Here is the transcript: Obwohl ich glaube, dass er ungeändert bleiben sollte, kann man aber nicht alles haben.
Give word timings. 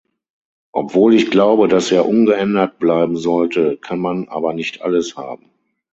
Obwohl 0.71 1.13
ich 1.13 1.29
glaube, 1.29 1.67
dass 1.67 1.91
er 1.91 2.07
ungeändert 2.07 2.79
bleiben 2.79 3.17
sollte, 3.17 3.77
kann 3.77 3.99
man 3.99 4.29
aber 4.29 4.55
nicht 4.55 4.81
alles 4.81 5.15
haben. 5.15 5.51